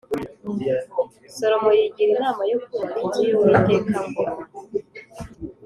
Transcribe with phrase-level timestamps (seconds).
[1.35, 4.43] Salomo yigira inama yo kubaka inzu y’Uwiteka (Ngoma-)